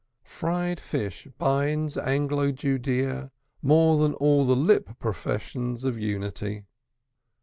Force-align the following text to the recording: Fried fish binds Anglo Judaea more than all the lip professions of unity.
Fried 0.25 0.79
fish 0.79 1.27
binds 1.37 1.95
Anglo 1.95 2.51
Judaea 2.51 3.29
more 3.61 3.97
than 3.99 4.15
all 4.15 4.47
the 4.47 4.55
lip 4.55 4.97
professions 4.97 5.83
of 5.83 5.99
unity. 5.99 6.65